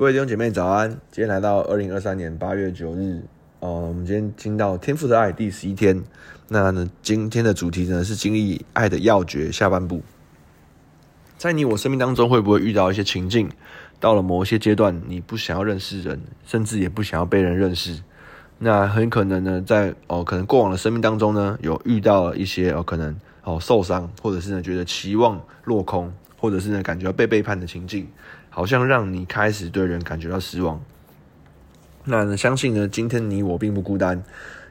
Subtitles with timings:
[0.00, 0.88] 各位弟兄姐妹早安！
[1.10, 3.20] 今天来到二零二三年八月九日，
[3.58, 6.02] 呃，我们今天听到天赋的爱第十一天。
[6.48, 10.00] 那呢，今天的主题呢是经历爱的要诀下半部。
[11.36, 13.50] 在你我生命当中，会不会遇到一些情境？
[14.00, 18.02] 到了某一些阶段，你不想要认识人，甚至也不想要被人认识。
[18.56, 23.14] 那很可能呢，在哦，可能过往的生命当中呢，有遇到了一些哦，可能
[23.44, 28.08] 哦受伤，或者是呢觉得期望落空，或者是呢感觉被背叛的情境。
[28.50, 30.82] 好像让你开始对人感觉到失望。
[32.04, 34.22] 那，相信呢，今天你我并不孤单。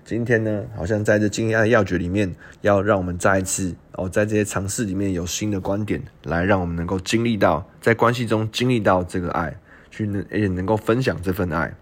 [0.04, 9.56] 今天呢，好像在这经验的要诀里面，要让我们再一次哦，在这些尝试里面有新的观点，来让我们能够经历到在关系中经历到这个爱，
[9.92, 11.76] 去能也能够分享这份爱。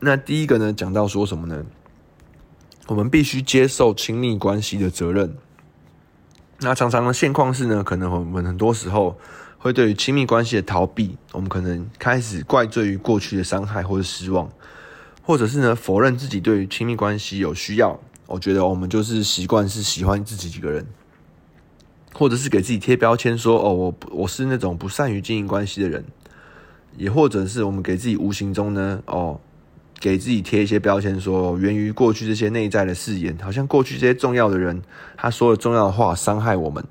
[0.00, 1.64] 那第一个呢，讲到说什么呢？
[2.88, 5.36] 我们必须接受亲密关系的责任。
[6.58, 9.16] 那常常的现况是呢，可能我们很多时候。
[9.62, 14.50] 会对于亲密关系的逃避，我们可能开始怪罪于过去的伤害或者失望，
[15.22, 17.96] 或者是呢否认自己对于亲密关系有需要。
[18.26, 20.84] 我觉得我们就是习惯是喜欢自己几个人，
[22.12, 26.04] 或者是给自己贴标签说哦，我我是那种不善于经营关系的人，
[26.96, 29.38] 也或者是我们给自己无形中呢哦，
[30.00, 34.82] 给自己贴一些标签说源于过去这些内在的誓言，好像过去这些重要的人
[35.16, 36.84] 他说的重要的话伤害我们。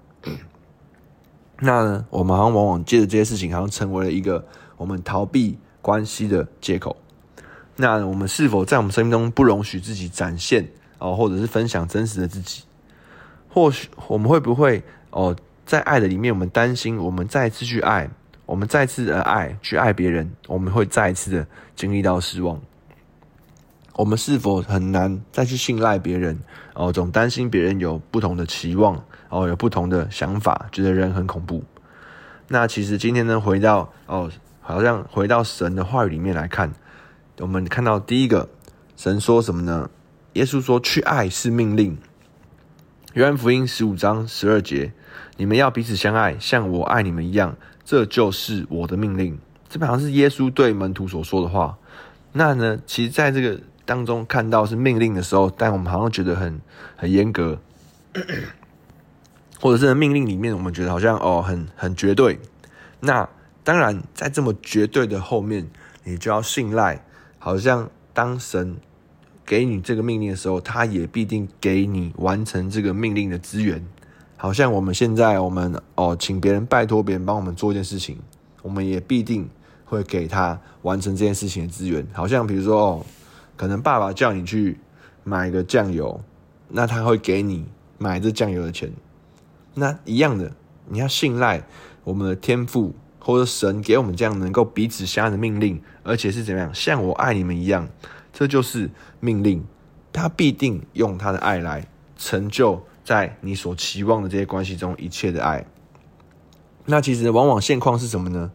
[1.64, 4.44] 那呢，我们好像往往借着这些事情，好像成为了一个
[4.78, 6.98] 我们逃避关系的借口。
[7.76, 12.64] 那我们是否在我们生命中不容许自己展现哦，或者是分享真实的自己？
[13.48, 14.82] 或许我们会不会
[15.12, 18.10] 哦，在爱的里面，我们担心我们再次去爱，
[18.48, 22.60] 我们再次的爱去爱别人，我们会再次的经历到失望。
[23.94, 26.40] 我们是否很难再去信赖别人？
[26.74, 31.64] 哦，总担心别人有不同的期望，哦，有不同的想法，觉得人很恐怖。
[32.50, 34.30] 那其实今天呢，回到哦，
[34.62, 36.72] 好像回到神的话语里面来看，
[37.40, 38.48] 我们看到第一个，
[38.96, 39.90] 神说什么呢？
[40.34, 41.98] 耶稣说：“去爱是命令。”
[43.14, 44.94] 约翰福音十五章十二节
[45.38, 51.78] ：“你们要彼此相爱，像我爱你们一样，这就是我的命令。”这好像是耶稣对门徒所说的话。
[52.34, 53.60] 那呢，其实在这个。
[53.84, 56.62] 当中看到是命令的时候，但我们好像觉得很
[56.96, 57.60] 很严格，
[59.62, 62.38] 或者是命令里面，我们觉得好像哦很很绝对。
[63.00, 63.30] 那
[63.64, 65.66] 当然，在这么绝对的后面，
[66.04, 67.02] 你就要信赖，
[67.40, 68.76] 好像当神
[69.46, 73.86] 给你这个命令的时候，他也必定给你完成这个命令的资源。
[74.36, 78.18] 好像我们现在我们哦请别人拜托别人帮我们做一件事情，
[78.62, 79.50] 我们也必定
[79.86, 82.06] 会给他完成这件事情的资源。
[82.12, 83.06] 好像比如说哦。
[83.58, 84.80] 可能爸爸叫你去
[85.24, 86.20] 买个酱油，
[86.70, 87.64] 那他会给你
[88.00, 88.92] 买这酱油的钱。
[89.74, 90.52] 那一样的，
[90.88, 91.64] 你要信赖
[92.04, 97.88] 我们的天赋或者神给我们这样能够彼此相爱的命令，而且是怎么样，像我爱你们一样，
[98.34, 98.90] 这就是
[99.20, 99.64] 命令。
[100.14, 101.88] 他必定用他的爱来
[102.18, 105.66] 成就在你所期望的这些关系中一切的爱。
[106.84, 108.52] 那其实往往现况是什么呢？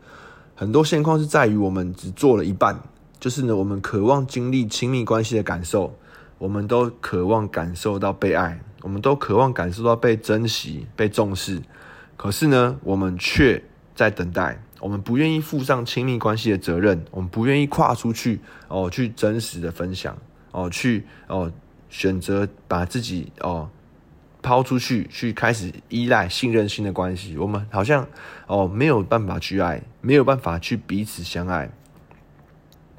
[0.55, 2.78] 很多现况是在于我们只做了一半。
[3.19, 5.97] 就是呢，我们渴望经历亲密关系的感受，
[6.37, 11.60] 我们都渴望感受到被爱，我们都渴望感受到被珍惜、被重视。
[12.16, 13.60] 可是呢，我们却
[13.97, 18.38] 在等待，我们不愿意负上亲密关系的责任，我们不愿意跨出去
[18.69, 20.16] 哦，去真实的分享
[20.52, 21.50] 哦，去哦
[21.88, 23.69] 选择把自己哦
[24.41, 27.36] 抛出去，去开始依赖信任性的关系。
[27.36, 28.06] 我们好像
[28.46, 31.69] 哦没有办法去爱，没有办法去彼此相爱。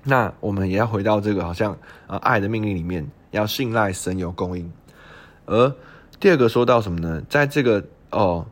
[0.03, 1.77] 那我们也要回到这个好像
[2.07, 4.69] 呃爱的命令里面，要信赖神有供应。
[5.47, 5.73] 而
[6.19, 7.21] 第二个说到什么呢？
[7.27, 8.45] 在这个哦，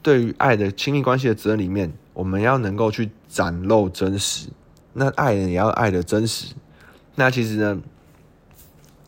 [0.00, 4.48] 对于爱的亲密关系的责任里面，我们要能够去展露真实。
[4.92, 6.54] 那爱人也要爱的真实。
[7.14, 7.80] 那其实呢，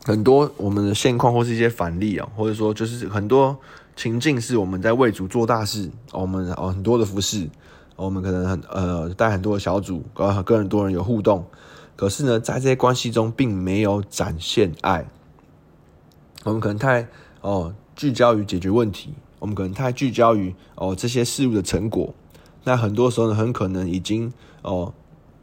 [0.03, 3.57] 很多我们的现况或是一些反例啊，或者说就是很多
[3.95, 7.47] 情境是我们在为主做大事，我们哦很多的服饰，
[7.95, 11.45] 我们可能很呃带很多的小组，跟很多人有互动。
[11.95, 15.05] 可是呢，在这些关系中，并没有展现爱。
[16.43, 17.07] 我们可能太
[17.45, 22.11] 哦聚焦于解决问题，我们可能太聚焦于哦这些事物的成果。
[22.63, 24.33] 那很多时候呢，很可能已经
[24.63, 24.91] 哦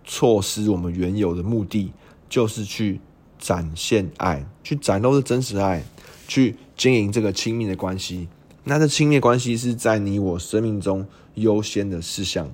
[0.05, 1.93] 错失我们原有的目的，
[2.29, 3.01] 就是去
[3.39, 5.85] 展现爱，去展露的真实爱，
[6.27, 8.27] 去经营这个亲密的关系。
[8.65, 11.07] 那这亲密关系是在你我生命中
[11.37, 12.51] 优先的事项。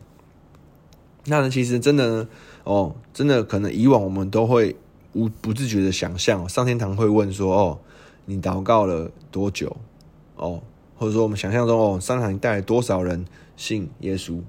[1.24, 2.28] 那呢，其实真的。
[2.64, 4.76] 哦，真的可能以往我们都会
[5.14, 7.78] 无不自觉的想象，上天堂会问说：“哦，
[8.28, 9.74] 你祷告了多久？”
[10.36, 10.62] 哦，
[10.96, 13.24] 或者说我们想象中哦，上天堂带来多少人
[13.56, 14.40] 信耶稣？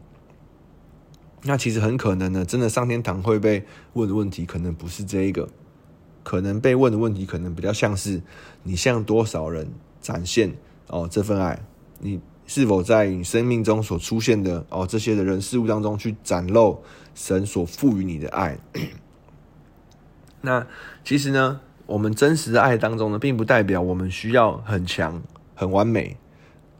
[1.44, 5.48] 那其实很可能呢，真的上天堂会被问的问题，可能不是这一个，
[6.22, 8.22] 可能被问的问题，可能比较像是
[8.64, 9.72] 你向多少人
[10.02, 10.54] 展现
[10.88, 11.60] 哦这份爱，
[12.00, 16.84] 你是否在你生命中所出现的哦这些的人事物当中去展露
[17.16, 18.60] 神所赋予你的爱。
[20.42, 20.68] 那
[21.04, 25.20] 其实呢，我们真实的爱当中呢，并不代表我们需要很强、
[25.56, 26.16] 很完美，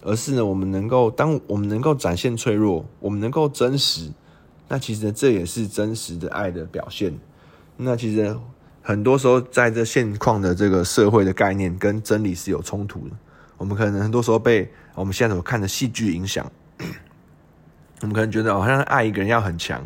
[0.04, 4.12] 而是呢，我们能够当我们能够展现脆弱，我们能够真实。
[4.68, 7.12] 那其实呢，这也是真实的爱的表现。
[7.76, 8.38] 那其实
[8.84, 13.16] 很多时候，在这现况的这个社会的概念跟真理是有冲突的。
[13.58, 16.46] 我们可能很多时候被我们现在所看的戏剧影响，
[18.02, 19.84] 我们可能觉得好像爱一个人要很强，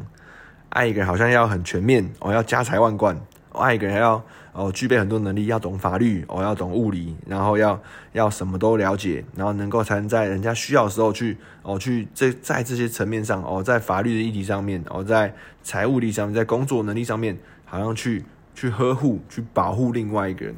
[0.68, 3.18] 爱一个人好像要很全面，哦，要家财万贯，
[3.54, 4.22] 爱一个人要。
[4.54, 15.34] 哦，具备很多能力，要懂法律，哦，要懂物理，然后要要什么都了解，然后能够才能在人家需要的时候去，哦，去这在这些层面上，哦，在法律的议题上面，哦，在
[15.64, 17.36] 财务力上面，在工作能力上面，
[17.66, 18.24] 好像去
[18.54, 20.56] 去呵护、去保护另外一个人。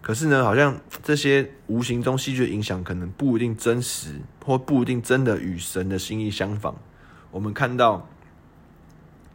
[0.00, 4.14] 可是呢，好像这些无形中戏剧的影响，可能不一定真实，
[4.46, 6.74] 或不一定真的与神的心意相仿。
[7.30, 8.08] 我们看到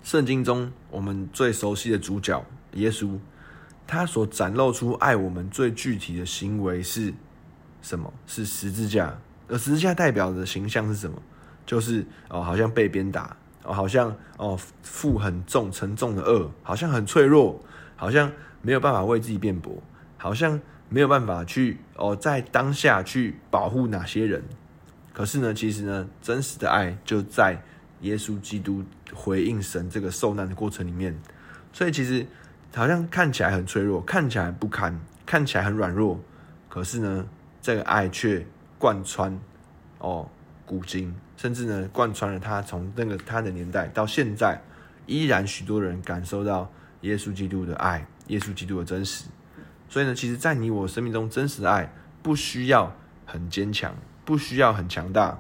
[0.01, 2.43] 圣经中我们最熟悉的主角
[2.73, 3.19] 耶稣。
[3.87, 7.13] 他所展露出爱我们最具体的行为是
[7.81, 8.11] 什么？
[8.25, 9.15] 是十字架。
[9.47, 11.21] 而十字架代表的形象是什么？
[11.67, 17.63] 就是哦，好像被鞭打，哦，好像哦负很重沉重的轭，好像很脆弱，
[17.95, 18.31] 好像
[18.63, 19.81] 没有办法为自己辩驳，
[20.17, 20.59] 好像
[20.89, 24.43] 没有办法去哦在当下去保护哪些人。
[25.13, 27.61] 可是呢，其实呢，真实的爱就在
[28.01, 28.83] 耶稣基督
[29.13, 31.15] 回应神这个受难的过程里面。
[31.71, 32.25] 所以其实。
[32.75, 36.19] 好像看起来很脆弱，看起来不堪，看起来很软弱，
[36.68, 37.25] 可是呢，
[37.62, 38.45] 这个爱却
[38.77, 39.39] 贯穿
[40.00, 40.30] 哦
[40.66, 44.62] 古今，甚至呢贯穿了他从那个他的年代到现在，
[45.06, 46.69] 依然许多人感受到
[47.01, 49.25] 耶稣基督的爱，耶稣基督的真实。
[49.88, 52.94] 所以呢，其实，在你我生命中真实的爱，不需要
[53.25, 53.95] 很坚强，
[54.25, 55.39] 不需要很强大。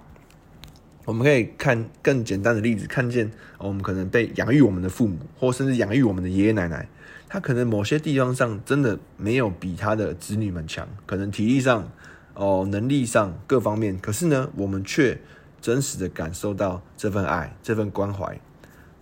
[1.03, 6.87] 我们可以看更简单的例子，看见我们可能被养育我们的父母，或甚至养育我们的爷爷奶奶。
[7.27, 11.91] 他可能某些地方上真的没有比他的子女们强，可能体力上、
[12.33, 15.19] 哦能力上各方面，可是呢，我们却
[15.59, 18.39] 真实的感受到这份爱、这份关怀。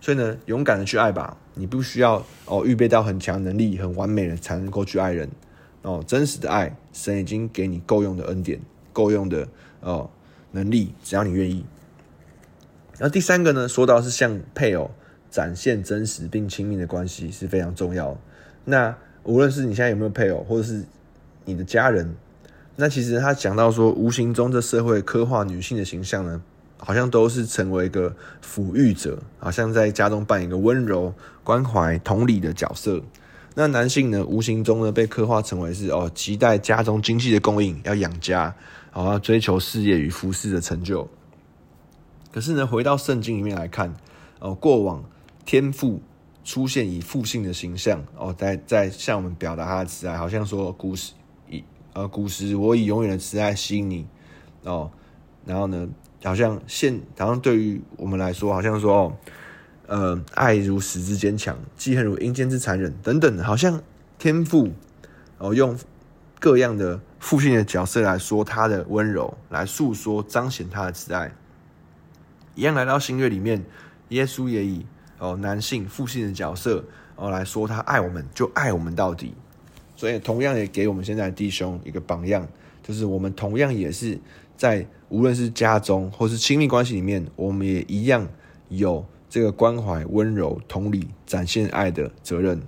[0.00, 5.28] 所以呢，勇敢的去爱吧，你不需要哦预备到很强能力、很完美的才能够去爱人。
[5.82, 8.60] 哦，真实的爱，神已经给你够用的恩典、
[8.92, 9.46] 够用的
[9.80, 10.10] 哦
[10.52, 11.64] 能力，只要你愿意。
[12.98, 14.90] 然后第三个呢，说到是像配偶。
[15.34, 18.16] 展现真实并亲密的关系是非常重要。
[18.64, 20.84] 那无论是你现在有没有配偶，或者是
[21.44, 22.14] 你的家人，
[22.76, 26.40] 那其实他讲到说，无形中这社会刻画女性的形象呢，
[26.76, 28.14] 好像都是成为一个
[28.44, 33.02] 抚育者，好像在家中扮演一个温柔、关怀、同理的角色。
[33.56, 38.54] 那男性呢，无形中呢被刻画成为是哦，期待家中经济的供应，要养家，
[38.92, 41.08] 好要追求事业与服饰的成就。
[42.32, 43.92] 可是呢，回到圣经里面来看，
[44.38, 45.02] 哦，过往。
[45.44, 46.00] 天父
[46.42, 51.12] 出现以父性的形象哦，在在向我们表达他的慈爱，好像说古时
[51.48, 54.06] 以呃古时我以永远的慈爱吸引你
[54.62, 54.90] 哦，
[55.46, 55.88] 然后呢，
[56.22, 59.16] 好像现好像对于我们来说，好像说哦，
[59.86, 63.82] 呃，爱如石之坚强，记恨如阴间之残忍等等，好像
[64.18, 64.70] 天父
[65.38, 65.78] 哦用
[66.38, 71.32] 各样的父性的角色来说他的温柔，来诉说彰显他的慈爱，
[72.54, 73.64] 一样来到新约里面，
[74.08, 74.86] 耶稣也以。
[75.24, 76.84] 哦，男性父性的角色
[77.16, 79.32] 哦，来说他爱我们就爱我们到底，
[79.96, 82.46] 所以同样也给我们现在的弟兄一个榜样，
[82.82, 84.18] 就是我们同样也是
[84.54, 88.28] 在无论是家中或是亲密关系里面，我们也一样
[88.68, 92.60] 有这个关怀、温柔、同理、展现爱的责任。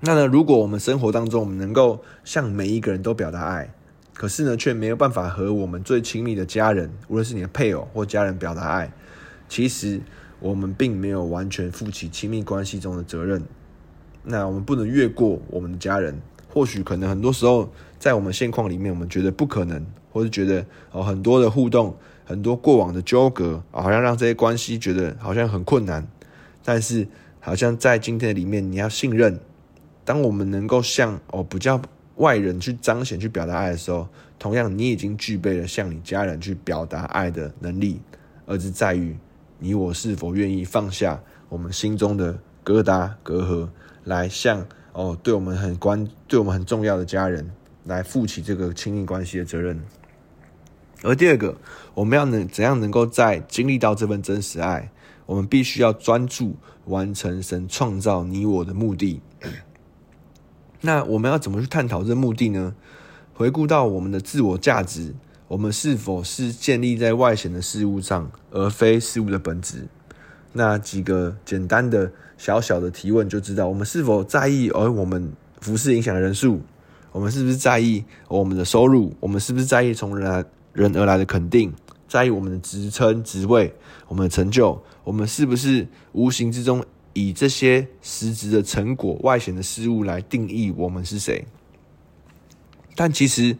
[0.00, 3.72] 那呢，如果我们生活当中我们能够向每一个人都表达爱，
[4.12, 8.90] 可是呢，却没有办法和我们最亲密的家人，无论是你的配偶或家人表达爱，
[9.48, 10.00] 其实。
[10.40, 13.42] 我们并没有完全负起亲密关系中的责任，
[14.22, 16.20] 那我们不能越过我们的家人。
[16.50, 26.08] 或许可能很多时候，在我们现况里面，我们觉得不可能，或是觉得哦很多的互动，很多过往的纠葛，好像让这些关系觉得好像很困难。
[26.64, 27.06] 但是，
[27.40, 29.38] 好像在今天的里面，你要信任，
[30.04, 31.80] 当我们能够向哦不叫
[32.16, 38.00] 外人去彰显、去表达爱的时候，同样你已经具备了向你家人去表达爱的能力，
[38.46, 39.16] 而是在于。
[39.58, 43.68] 你我是否愿意放下我们心中的疙瘩隔阂，
[44.04, 47.50] 来向哦对我们很关、对我们很重要的家人
[47.84, 49.82] 来负起这个亲密关系的责任？
[51.02, 51.56] 而第二个，
[51.94, 54.90] 我们要能怎样能够在经历到这份真实爱，
[55.26, 59.20] 我们必须要专注完成神创造你我的目的。
[60.80, 62.74] 那我们要怎么去探讨这目的呢？
[63.34, 65.14] 回顾到我们的自我价值，
[65.48, 69.86] 我们是否是建立在外显的事物上，而非事物的本质？
[70.52, 76.60] 那几个简单的小小的提问就知道，我们是否在意而我们服饰影响的人数？
[77.12, 79.14] 我们是不是在意我们的收入？
[79.20, 81.72] 我们是不是在意从人人而来的肯定？
[82.06, 83.74] 在意我们的职称、职位、
[84.06, 84.82] 我们的成就？
[85.04, 91.46] 我们是不是无形之中以这些实质的成果、外显的事物来定义我们是谁？
[92.94, 93.56] 但其实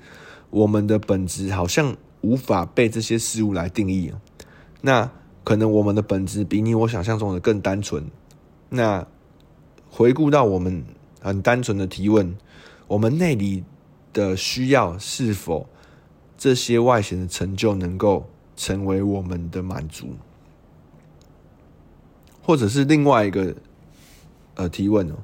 [0.50, 4.12] 我们的本质好像无法被这些事物来定义。
[4.80, 5.10] 那
[5.44, 8.04] 可能我们的本质比你我想象中的更单纯。
[8.68, 9.06] 那
[9.90, 10.84] 回顾到我们
[11.20, 12.36] 很单纯的提问。
[12.86, 13.64] 我们内里
[14.14, 15.68] 的需要是否
[16.38, 18.26] 这些外显的成就能够
[18.56, 20.16] 成为我们的满足，
[22.42, 23.54] 或者是另外一个
[24.54, 25.16] 呃提问哦？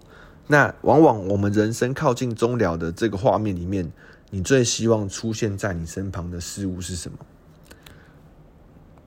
[0.46, 3.90] 那往往我们人生靠近终了的这个画面里面，
[4.34, 7.18] 你最希望出现在你身旁的事物是什么？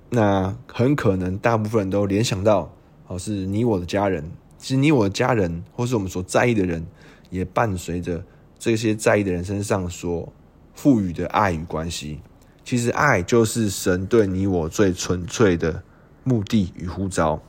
[0.10, 2.74] 那很可能大部分人都联想到
[3.08, 4.24] 哦，是你我的家人。
[4.58, 6.88] 其实你我的家人，或是我们所在意的人，
[7.30, 8.24] 也伴随着。
[8.58, 10.32] 这些在意的人身上所
[10.74, 12.22] 赋予的爱与关系，
[12.64, 15.84] 其实爱就是神对你我最纯粹的
[16.24, 17.44] 目的与呼召。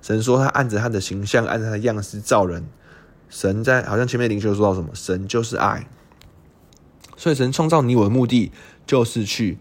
[0.00, 2.64] 神说他按着他的形象，按着他的样式造人。
[3.28, 4.90] 神在好像前面灵修说到什么？
[4.94, 5.84] 神就是爱。
[7.16, 8.50] 所以神创造你我的目的，
[8.86, 9.58] 就是去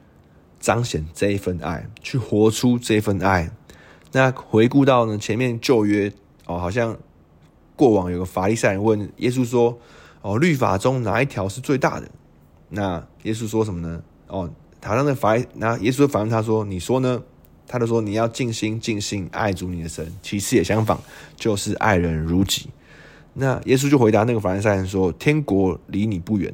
[0.60, 3.52] 彰显这一份爱，去活出这份爱。
[4.12, 6.12] 那回顾到呢前面旧约
[6.46, 6.98] 哦，好像
[7.76, 9.80] 过往有个法利赛人问耶稣说。
[10.26, 12.10] 哦，律法中哪一条是最大的？
[12.70, 14.02] 那耶稣说什么呢？
[14.28, 17.22] 哦，他让那法，那耶稣反问他说：“你说呢？”
[17.68, 20.98] 他就说：“你要尽心尽性爱主你的神，其次也相仿，
[21.36, 22.70] 就是爱人如己。”
[23.36, 26.54] 那耶稣就回答那个法利赛人说：“天国离你不远。”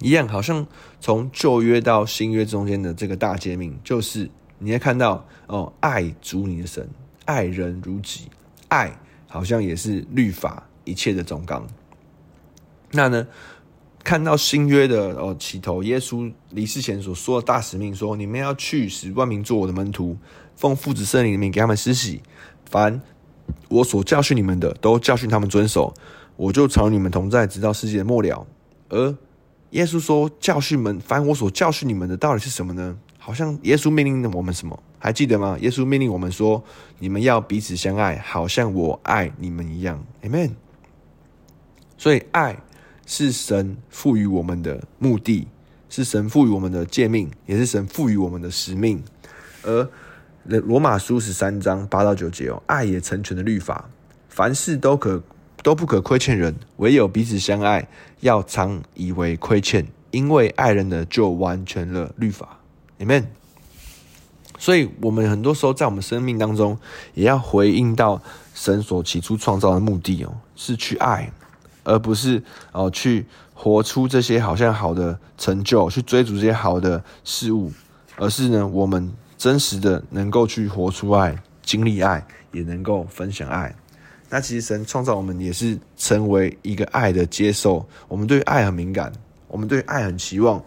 [0.00, 0.66] 一样，好像
[0.98, 6.88] 从旧约到新约中间的这个大诫命，就是你会看到哦，爱主你的神，
[7.26, 8.28] 爱人如己，
[8.68, 11.66] 爱好像也是律法一切的总纲。
[12.92, 13.26] 那呢，
[14.02, 20.16] 看到新约的哦起头，耶稣离世前所说的大使命说，你们要去使万民做我的门徒，
[20.56, 22.22] 奉父子圣灵的名给他们施洗，
[22.64, 23.00] 凡
[23.68, 25.94] 我所教训你们的，都教训他们遵守，
[26.36, 28.46] 我就常与你们同在，直到世界的末了。
[28.88, 29.14] 而
[29.70, 32.96] 耶稣说教训们，凡我所教训你们的，到底是什么呢？
[33.18, 34.82] 好像耶稣命令了我们什么？
[34.98, 35.56] 还记得吗？
[35.60, 36.62] 耶稣命令我们说，
[36.98, 40.04] 你们要彼此相爱，好像我爱你们一样。
[40.22, 40.50] Amen。
[41.96, 42.58] 所以爱。
[43.06, 45.48] 是神赋予我们的目的，
[45.88, 49.02] 是神赋予我们的诫命，也是神赋予我们的使命。
[49.64, 49.90] 而
[50.44, 53.90] 罗马书十三章八到九节哦，爱也成全了律法，
[54.28, 55.20] 凡事都可
[55.62, 57.86] 都不可亏欠人，唯有彼此相爱，
[58.20, 62.58] 要常以为亏欠，因为爱人的就完全了律法。
[62.98, 63.24] Amen。
[64.58, 66.78] 所以，我们很多时候在我们生命当中，
[67.14, 68.20] 也要回应到
[68.54, 71.30] 神所起初创造的目的哦，是去爱。
[71.82, 73.24] 而不是哦，去
[73.54, 77.72] 活出这些好像好的成就，去追逐这些好的事物，
[78.16, 83.74] 而是呢，我们真实的能够去活出爱，经历爱，也能够分享爱。
[84.30, 89.12] 那其实神创造我们也是成为一个爱的接受，我们对爱很敏感，
[89.48, 90.64] 我们对爱很期望，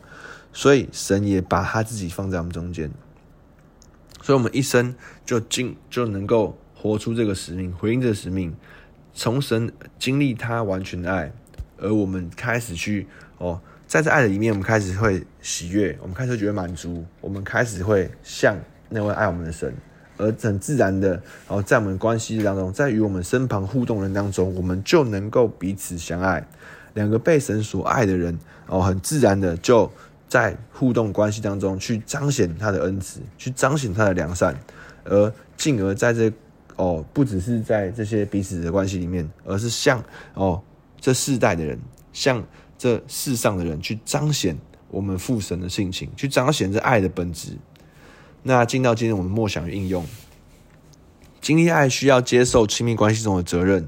[0.51, 2.91] 所以神也把他自己放在我们中间，
[4.21, 4.93] 所以我们一生
[5.25, 8.53] 就经就能够活出这个使命，回应这个使命。
[9.15, 11.31] 从神经历他完全的爱，
[11.77, 18.57] 而我们开始去哦，在这爱的里面，我们开始会喜悦，我们开始觉得满足，我们开始会像
[18.89, 19.71] 那位爱我们的神，
[20.17, 26.45] 而很自然的哦，在我们关系当中，在与我们身旁互动人当中，我们就能够彼此相爱。
[26.93, 29.91] 两个被神所爱的人哦，很自然的就
[30.27, 34.55] 在互动关系当中去彰显他的恩慈，去彰显他的良善，
[35.03, 36.31] 而进而在这。
[36.75, 40.03] 哦，不只是在这些彼此的关系里面，而是向
[40.33, 40.59] 哦
[40.99, 41.77] 这世代的人，
[42.11, 42.43] 向
[42.79, 44.57] 这世上的人，去彰显
[44.89, 47.51] 我们父神的性情，去彰显这爱的本质。
[48.43, 50.05] 那进到今天我们默想与应用，
[51.41, 53.87] 经历爱需要接受亲密关系中的责任。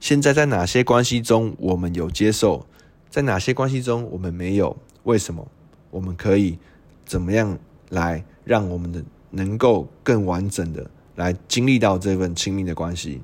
[0.00, 2.66] 现在在哪些关系中我们有接受？
[3.10, 4.76] 在哪些关系中我们没有？
[5.04, 5.46] 为什么？
[5.90, 6.58] 我们可以
[7.04, 7.58] 怎么样
[7.90, 10.90] 来让我们的能够更完整的？
[11.14, 13.20] 来经历到这份亲密的关系。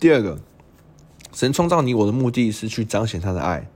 [0.00, 0.40] 第二个，
[1.34, 3.68] 神创造你我的目的是去彰显他的爱，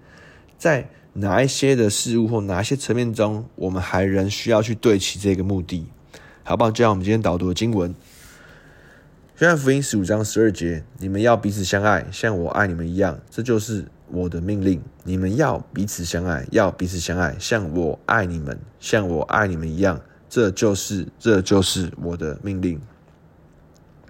[0.57, 5.87] 在哪一些的事物或哪一些层面中，我们还仍需要去对齐这个目的，
[6.49, 6.71] 好不好？
[6.71, 7.93] 就像我们今天导读的经文，
[9.41, 14.81] 约翰福音十五章十二节，你们要彼此相爱，像我爱你们一样，这就是我的命令。
[15.03, 22.81] 你们要彼此相爱，要彼此相爱，像我爱你们，像我爱你们一样，这就是这就是我的命令。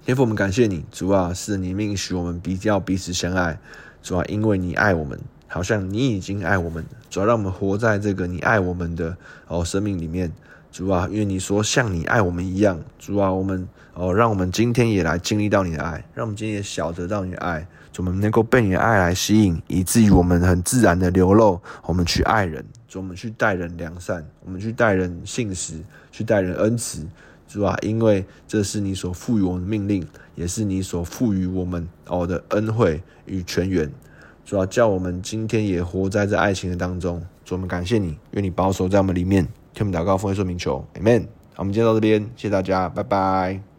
[0.05, 3.59] 天父，我们感谢你，主啊，是你命许我们比较彼此相爱，
[4.03, 9.17] 主啊，因为你爱我们，好像你已经爱我们，主啊，让我们活在这个你爱我们的
[9.49, 10.31] 哦生命里面。
[10.77, 25.81] 主啊，因为你说像你爱我们一样，主啊，我们哦，让我们今天也来经历到你的爱，让我们今天也晓得到你的爱，主，我们能够被你的爱来吸引，以至于我们很自然的流露，我们去爱人，主，我们去待人良善，我们去待人信实，
[26.13, 27.07] 去待人恩慈，
[27.49, 33.91] 主啊，因为这是你所赋予我们的命令，也是你所赋予我们哦的恩惠与泉源，
[34.45, 39.49] 主啊，叫我们今天也活在这爱情的当中，主，我们感谢你，愿你保守在我们里面。
[39.77, 41.27] 天我们祷告，奉耶稣名求，Amen。
[41.53, 43.76] 好，我们今天到这边，谢谢大家，拜拜。